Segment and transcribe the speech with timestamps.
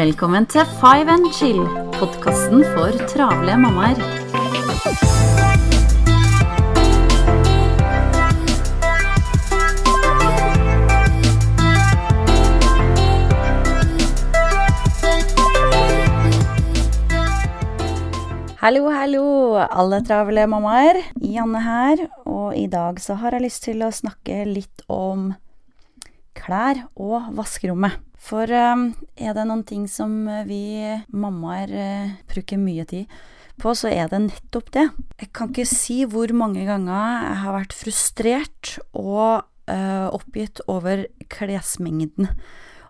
[0.00, 1.58] Velkommen til Five and Chill,
[1.92, 3.98] podkasten for travle mammaer.
[18.62, 19.26] Hallo, hallo,
[19.68, 21.02] alle travle mammaer.
[21.20, 25.34] Janne her, og i dag så har jeg lyst til å snakke litt om
[26.40, 27.98] klær og vaskerommet.
[28.20, 33.20] For um, er det noen ting som vi mammaer uh, bruker mye tid
[33.60, 34.86] på, så er det nettopp det.
[35.20, 36.96] Jeg kan ikke si hvor mange ganger
[37.28, 42.28] jeg har vært frustrert og uh, oppgitt over klesmengden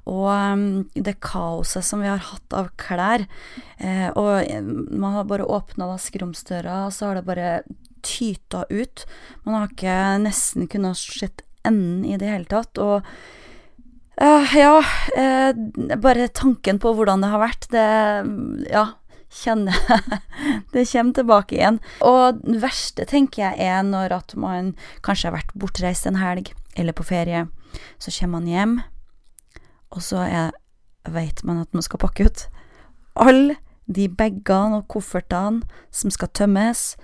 [0.08, 0.62] og um,
[0.94, 3.26] det kaoset som vi har hatt av klær.
[3.78, 4.48] Eh, og
[4.90, 7.50] man har bare åpna skrumsdøra, og så har det bare
[8.06, 9.04] tyta ut.
[9.44, 12.80] Man har ikke nesten kunnet sett enden i det hele tatt.
[12.80, 13.20] Og eh,
[14.18, 14.80] ja,
[15.16, 17.84] eh, bare tanken på hvordan det har vært, det
[18.72, 18.86] ja,
[19.30, 19.76] kjenner
[20.74, 21.78] Det kommer tilbake igjen.
[22.04, 24.74] Og det verste, tenker jeg, er når at man
[25.06, 27.46] kanskje har vært bortreist en helg, eller på ferie.
[28.02, 28.80] Så kommer man hjem
[29.90, 30.24] og så
[31.10, 32.46] veit man at man skal pakke ut
[33.18, 33.56] alle
[33.90, 36.94] de bagene og koffertene som skal tømmes,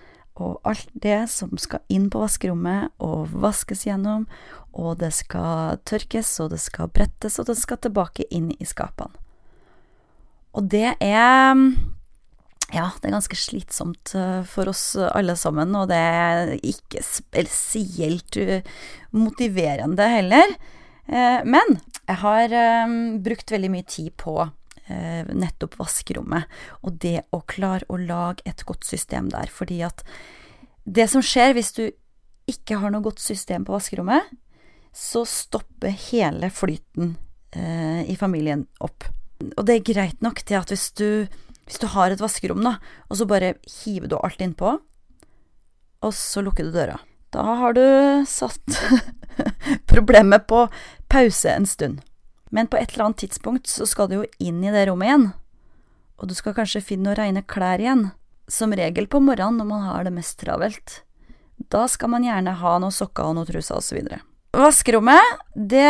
[0.42, 4.26] og alt det som skal inn på vaskerommet og vaskes gjennom,
[4.76, 9.16] og det skal tørkes, og det skal brettes, og det skal tilbake inn i skapene.
[10.56, 11.56] Og det er
[12.74, 18.38] ja, det er ganske slitsomt eh, for oss alle sammen, og det er ikke spesielt
[19.14, 20.56] motiverende heller.
[21.06, 22.56] Eh, men jeg har
[23.22, 24.40] brukt veldig mye tid på
[24.88, 26.46] nettopp vaskerommet,
[26.86, 29.50] og det å klare å lage et godt system der.
[29.52, 30.04] Fordi at
[30.86, 31.84] det som skjer hvis du
[32.46, 34.28] ikke har noe godt system på vaskerommet,
[34.96, 37.16] så stopper hele flyten
[37.52, 39.08] eh, i familien opp.
[39.58, 41.26] Og det er greit nok til at hvis du,
[41.66, 42.76] hvis du har et vaskerom, da,
[43.10, 44.76] og så bare hiver du alt innpå,
[46.06, 47.00] og så lukker du døra.
[47.34, 47.84] Da har du
[48.30, 48.78] satt
[49.92, 50.64] problemet på
[51.12, 52.00] pause en stund.
[52.50, 55.26] Men på et eller annet tidspunkt så skal du jo inn i det rommet igjen.
[56.16, 58.08] Og du skal kanskje finne noen reine klær igjen.
[58.48, 61.00] Som regel på morgenen når man har det mest travelt.
[61.72, 63.98] Da skal man gjerne ha noen sokker og noen truser osv.
[64.56, 65.84] Vaskerommet, det,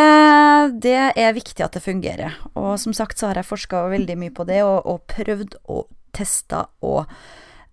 [0.82, 2.38] det, er viktig at det fungerer.
[2.58, 5.86] Og som sagt så har jeg forska veldig mye på det, og, og prøvd og
[6.16, 7.04] testa og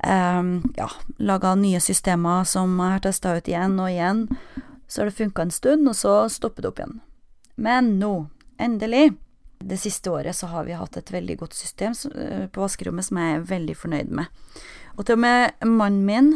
[0.04, 4.28] um, ja, laga nye systemer som jeg har testa ut igjen og igjen.
[4.86, 7.00] Så har det funka en stund, og så stopper det opp igjen.
[7.56, 8.14] Men nå,
[8.62, 9.14] endelig,
[9.64, 13.20] det siste året så har vi hatt et veldig godt system eh, på vaskerommet som
[13.20, 14.42] jeg er veldig fornøyd med.
[14.98, 16.34] Og til og med mannen min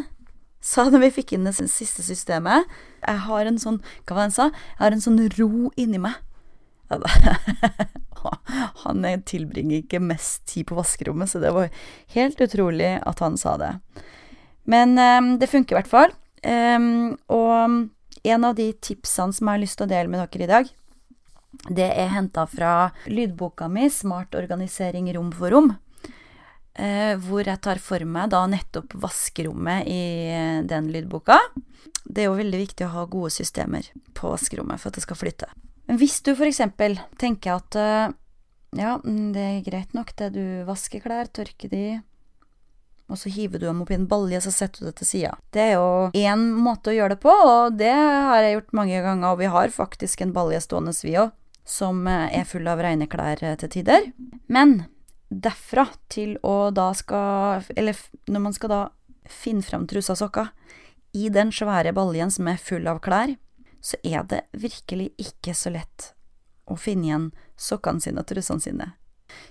[0.64, 2.66] sa da vi fikk inn det siste systemet
[3.04, 4.46] Jeg har en sånn Hva var det han sa?
[4.50, 6.16] Jeg har en sånn ro inni meg.
[8.84, 11.68] han tilbringer ikke mest tid på vaskerommet, så det var
[12.16, 13.74] helt utrolig at han sa det.
[14.64, 16.16] Men um, det funker i hvert fall.
[17.28, 20.50] Og en av de tipsene som jeg har lyst til å dele med dere i
[20.50, 20.72] dag,
[21.66, 25.76] det er henta fra lydboka mi 'Smart organisering rom for rom',
[26.74, 31.38] eh, hvor jeg tar for meg da nettopp vaskerommet i eh, den lydboka.
[32.04, 35.16] Det er jo veldig viktig å ha gode systemer på vaskerommet for at det skal
[35.16, 35.50] flytte.
[35.88, 36.60] Hvis du f.eks.
[37.18, 38.12] tenker at eh,
[38.76, 42.00] ja, mm, det er greit nok det du vasker klær, tørker de,
[43.08, 45.32] og så hiver du dem opp i en balje, så setter du det til sida.
[45.54, 49.00] Det er jo én måte å gjøre det på, og det har jeg gjort mange
[49.04, 51.32] ganger, og vi har faktisk en balje stående, vi òg,
[51.68, 54.10] som eh, er full av reine klær eh, til tider.
[54.48, 54.82] Men
[55.28, 57.98] derfra til å da skal Eller
[58.32, 58.82] når man skal da
[59.28, 60.48] finne fram trusa og sokker
[61.12, 63.34] i den svære baljen som er full av klær,
[63.80, 66.12] så er det virkelig ikke så lett
[66.68, 68.88] å finne igjen sokkene sine og trusene sine.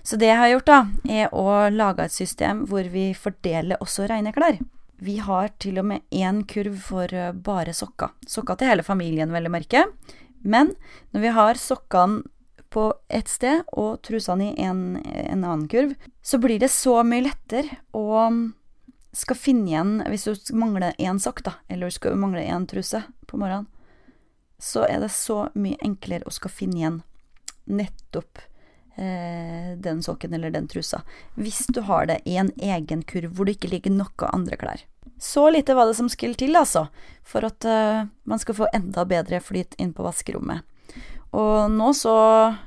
[0.02, 0.78] Så det jeg har gjort, da,
[1.22, 4.58] er å lage et system hvor vi fordeler også reine klær.
[4.98, 8.16] Vi har til og med én kurv for eh, bare sokker.
[8.26, 9.84] Sokker til hele familien, vel å merke.
[10.40, 10.74] Men
[11.12, 12.22] når vi har sokkene
[12.68, 17.24] på ett sted og trusene i en, en, annen kurv, så blir det så mye
[17.30, 18.28] lettere å
[19.16, 23.00] skal finne igjen Hvis du mangler én sokk, da, eller skal du mangle én truse
[23.26, 23.66] på morgenen,
[24.60, 27.00] så er det så mye enklere å skal finne igjen
[27.68, 28.40] nettopp
[28.98, 31.02] eh, den sokken eller den trusa.
[31.36, 34.84] Hvis du har det i en egen kurv hvor det ikke ligger noe andre klær.
[35.18, 36.86] Så lite var det som skulle til, altså,
[37.26, 40.62] for at uh, man skal få enda bedre flyt inn på vaskerommet.
[41.36, 42.14] Og nå så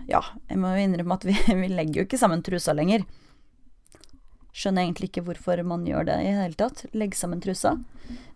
[0.09, 3.07] Ja, jeg må jo innrømme at vi, vi legger jo ikke sammen trusa lenger.
[4.51, 6.85] skjønner egentlig ikke hvorfor man gjør det i det hele tatt.
[6.93, 7.77] Legge sammen trusa.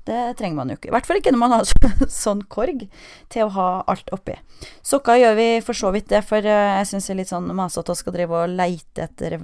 [0.05, 0.89] Det trenger man jo ikke.
[0.91, 1.69] I hvert fall ikke når man har
[2.23, 2.85] sånn korg
[3.33, 4.37] til å ha alt oppi.
[4.85, 7.49] Sokka gjør vi for så vidt det, for eh, jeg syns det er litt sånn
[7.57, 9.39] masete å skal drive og leite etter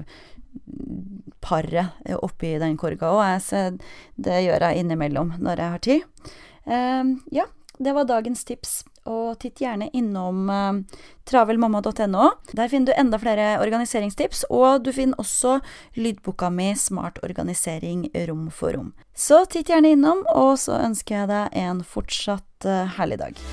[1.41, 3.79] paret oppi den korga òg.
[4.15, 6.31] Det gjør jeg innimellom når jeg har tid.
[6.65, 7.47] Um, ja,
[7.81, 8.83] det var dagens tips.
[9.09, 12.27] Og titt gjerne innom uh, travelmamma.no.
[12.53, 15.57] Der finner du enda flere organiseringstips, og du finner også
[15.97, 18.93] lydboka mi Smart organisering rom for rom.
[19.17, 23.45] Så titt gjerne innom, og så ønsker jeg deg en fortsatt herlig dag.